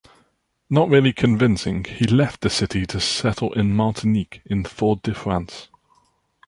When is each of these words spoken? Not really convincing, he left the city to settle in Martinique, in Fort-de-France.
Not 0.67 0.89
really 0.89 1.13
convincing, 1.13 1.83
he 1.83 2.07
left 2.07 2.41
the 2.41 2.49
city 2.49 2.87
to 2.87 2.99
settle 2.99 3.53
in 3.53 3.75
Martinique, 3.75 4.41
in 4.47 4.63
Fort-de-France. 4.65 5.67